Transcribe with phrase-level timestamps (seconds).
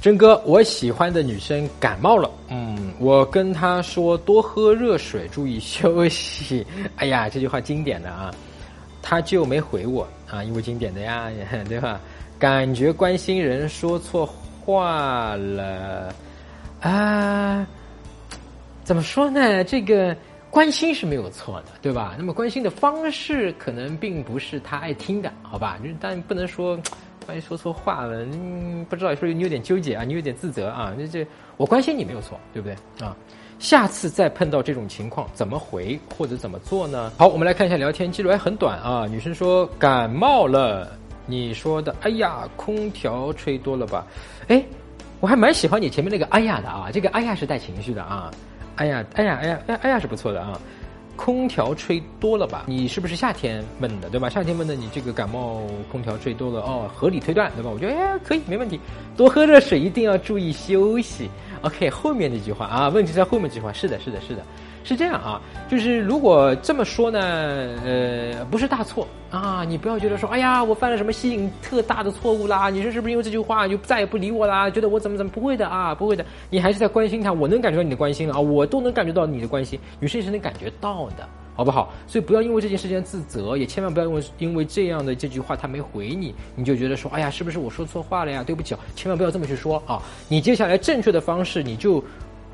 [0.00, 6.66] 真哥，我喜欢的女生感冒了，嗯，我跟她说多喝热水，注意休息。
[6.96, 8.34] 哎呀，这句话经典的啊，
[9.02, 11.30] 她就没回我啊，因为经典的呀，
[11.68, 12.00] 对吧？
[12.38, 14.24] 感觉关心人说错
[14.64, 16.14] 话了
[16.80, 17.66] 啊？
[18.82, 19.62] 怎么说呢？
[19.64, 20.16] 这个
[20.50, 22.14] 关心是没有错的，对吧？
[22.18, 25.78] 那么关心的方式可能并不是他爱听的，好吧？
[26.00, 26.78] 但不能说。
[27.28, 31.24] 万一说错话了，嗯，不知道，说你有点纠结啊，你有点自责啊，那这
[31.58, 32.74] 我关心你没有错，对不对
[33.06, 33.14] 啊？
[33.60, 37.12] 下次再碰到这种情况，怎么回或者怎么做呢？
[37.18, 39.06] 好，我们来看一下聊天记录，还很短啊。
[39.06, 40.90] 女生说感冒了，
[41.26, 44.04] 你说的，哎呀，空调吹多了吧？
[44.48, 44.64] 哎，
[45.20, 48.28] 我还蛮喜欢你前面那个哎呀的啊，这个哎呀是带情绪的啊，
[48.80, 50.58] 哎呀，哎呀，哎呀，哎哎呀是不错的啊。
[51.14, 52.64] 空调吹多了吧？
[52.66, 54.30] 你是不是夏天闷的，对吧？
[54.30, 55.60] 夏天闷的，你这个感冒，
[55.92, 57.68] 空调吹多了哦，合理推断，对吧？
[57.70, 58.80] 我觉得哎，可以，没问题。
[59.18, 61.28] 多喝热水，一定要注意休息。
[61.60, 64.42] OK，后面那句话啊，问题在后面这句话，是的，是的，是的。
[64.82, 67.20] 是这样啊，就是如果这么说呢，
[67.84, 72.70] 呃，不是大错啊，你不要觉得说，哎呀，我犯了什么吸引特大的错误啦？
[72.70, 74.70] 你说是不是因为这句话就再也不理我啦？
[74.70, 75.94] 觉得我怎么怎么不会的啊？
[75.94, 81.92] 不会的，你还是在关心他，我能感觉到你的关心了啊，我都能感觉到你的关心，女生也是能感觉到的，好不好？
[82.06, 88.42] 所以不要因为这件事情自责，也千万不要因为因为这样的这句话他没回你，你就觉得说，哎呀，是不是我说错话了呀？
[88.42, 90.00] 对不起，千万不要这么去说啊！
[90.26, 92.02] 你接下来正确的方式，你就。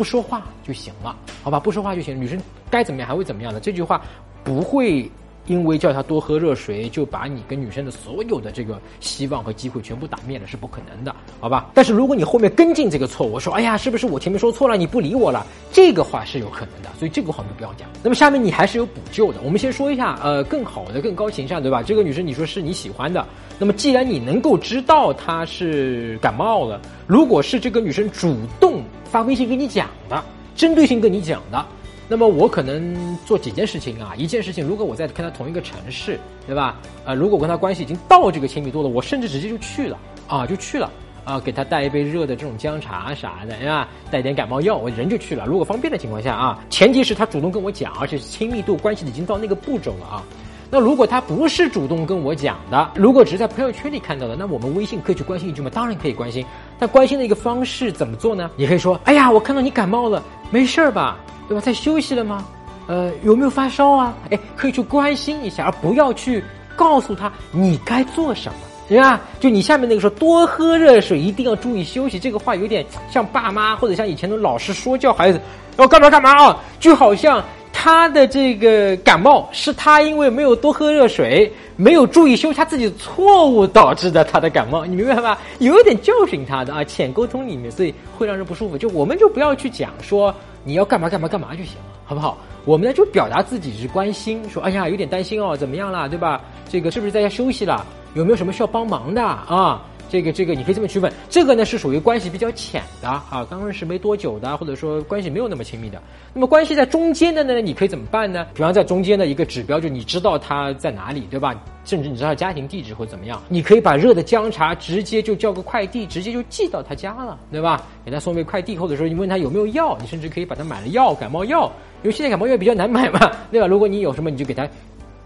[0.00, 1.60] 不说话就行了，好吧？
[1.60, 2.18] 不说话就行。
[2.18, 3.60] 女生该怎么样还会怎么样的？
[3.60, 4.00] 这句话
[4.42, 5.06] 不会
[5.46, 11.70] 因为叫她多喝热水就把你跟女生的所有的这个希望和机会全部打灭了，是不可能的，好吧？
[11.74, 14.76] 但是如果你后面跟进这个错误，说哎呀，是不是我前面说错了？
[14.76, 17.88] 你不理我了，这个话是有可能的，所以这个话就不要讲。
[18.02, 19.40] 那么下面你还是有补救的。
[19.42, 21.82] 我们先说一下，呃，更好的、更高情商，对吧？
[21.82, 23.26] 这个女生你说是你喜欢的，
[23.58, 28.82] 那么既然你能够知道她是感冒了，如果是这个女生主动。
[29.10, 30.22] 发微信跟你讲的，
[30.54, 31.66] 针对性跟你讲的，
[32.10, 34.12] 那么我可能做几件事情啊。
[34.16, 36.76] 一件事情，如果我在跟他同一个城市，对吧？
[37.04, 39.96] 呃，如果我跟他关系已经到这个亲密度了，我甚至直接就去了
[40.26, 40.90] 啊，就去了
[41.24, 43.86] 啊，给他带一杯热的这种姜茶啥的，对吧？
[44.10, 45.46] 带点感冒药，我人就去了。
[45.46, 50.24] 如果方便的情况下啊，前提是他主动跟我讲，而且亲密度关系已经到那个步骤了啊。
[50.68, 55.70] 那如果他不是主动跟我讲的，如果只是在朋友圈里看到的，那我们微信可以去关心一句吗？
[55.72, 56.44] 当然可以关心。
[56.76, 58.50] 但关心的一个方式怎么做呢？
[58.56, 60.20] 你可以说：“哎呀，我看到你感冒了，
[60.50, 61.16] 没事儿吧？
[61.50, 61.60] 对吧？
[61.60, 62.46] 在休息了吗？
[62.86, 64.14] 呃，有没有发烧啊？
[64.30, 66.42] 哎，可以去关心一下，而不要去
[66.76, 69.20] 告诉他你该做什么，对吧？
[69.40, 75.40] 就你下面那个说多喝热水，一定要注意休息，这个话有点像爸妈或者像以前的老师说教孩子
[75.76, 77.42] 要干嘛干嘛啊，就好像。
[77.82, 85.38] 他的这个感冒是他因为没有多喝热水，没有注意休息，他自己错误导致的他的感冒，你明白吧？
[85.60, 88.76] 有一点教训他的啊，浅沟通里面，所以会让人不舒服。
[88.76, 92.36] 就我们就不要去讲说你要干嘛干嘛干嘛就行了，好不好？
[92.66, 96.38] 我们呢就表达自己是关心，说哎呀有点担心哦，怎么样啦，对吧？
[96.68, 97.86] 这个是不是在家休息了？
[98.12, 99.80] 有没有什么需要帮忙的啊？
[100.10, 106.02] 这个这个你可以这么去问，这个呢是属于关系比较浅的啊，刚认识没多久的，或者说关系没有那么亲密的。
[106.34, 108.44] 那么关系在中间的呢，你可以怎么办呢？
[108.52, 111.54] 比方在中间的一个指标，就你知道他在哪里，对吧？
[111.84, 117.86] 甚至你知道他家庭地址或怎么样，你可以把热的姜茶直接就叫个快递，直接就寄到他家了，对吧？
[118.04, 121.70] 给他送个快递，或者说你问他有没有药，你甚至可以把他买了药，感冒药，
[122.02, 123.66] 因为现在感冒药比较难买嘛， 对吧？
[123.68, 124.68] 如果你有什么，你就给他。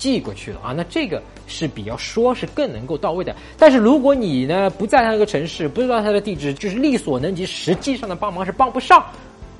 [0.00, 3.36] 寄过去了啊，那这个是比较说是更能够到位的。
[3.58, 9.04] 但是如果你呢不在他那个城市，不知道他的地址，就是力所能及，实际上的帮忙是帮不上，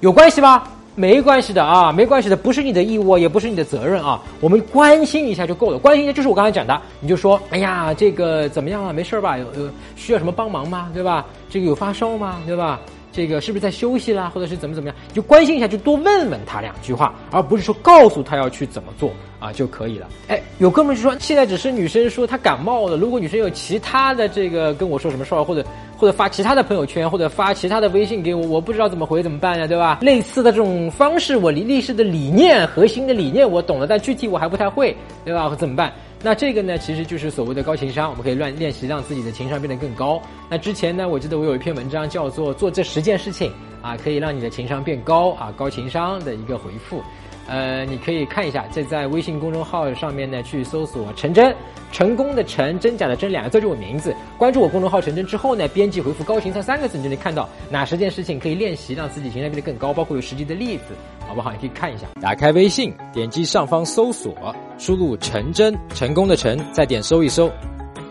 [0.01, 0.65] 有关系吗？
[0.97, 4.21] 没关系的啊，没关系的，不是你的义务，也不是你的责任啊。
[4.41, 8.93] 我们关心一下就够了，关心一下就是我刚才讲的，你就说，哎呀，这个怎么样啊？
[8.93, 9.37] 没事吧？
[9.37, 10.91] 有有需要什么帮忙吗？
[10.95, 11.27] 对吧？
[11.51, 12.39] 这个有发烧吗？
[12.47, 12.81] 对吧？
[13.13, 14.97] 这个是不是在休息啦，或者是怎么怎么样？
[15.13, 20.09] 就关心一下，就多问问他两句话，而不是说告诉他要去怎么做啊就可以了。
[20.29, 25.65] 哎，有哥们就说现在只是女生说她感冒了，如果女生有其他的这个跟我说什么事儿，或者
[25.97, 29.99] 或者发其他的朋友圈，或者发其他的微信给我，我不知道怎么回怎么办呀，对吧？
[30.03, 35.53] 类似的这种方式，我离历史的理念、核心的理念我懂了，但具体我还不太会，对吧？
[35.59, 35.93] 怎么办？
[36.23, 40.21] 那这个呢，其实就是所谓的高情商，我们可以乱练习，让自己的情商变得更高。
[40.51, 43.51] 那之前呢，我记得我有一篇文章叫做“做这十件事情”，
[43.81, 47.03] 啊，可以让你的情商变高啊，高情商的一个回复。
[47.47, 51.55] 呃，你可以看一下，这在微信公众号上面呢，去搜索“陈真”，
[51.91, 54.15] 成功的“成”，真假的“真”，两个字就是我名字。
[54.39, 60.95] 关注我公众号“陈真”之后呢，编辑回复“高情商”三个字，你就能看到哪十件事情可以练习，让自己情商变得更高，包括有实际的例子。
[61.27, 61.53] 好不好？
[61.53, 62.07] 你可以看一下。
[62.21, 64.33] 打开微信，点击上方搜索，
[64.79, 67.51] 输入“陈真”，成功的“成”，再点搜一搜。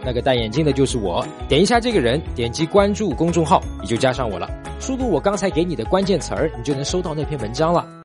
[0.06, 1.26] 那个戴眼镜的就是我。
[1.48, 4.50] 点一下这个人，点击关注公众号，你就加上我了。
[4.80, 7.99] 输入我刚才给你的关键词儿，你就能收到那篇文章了。